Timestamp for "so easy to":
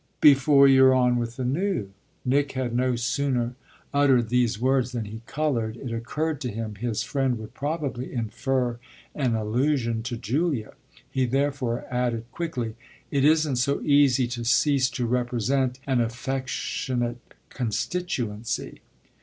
13.57-14.43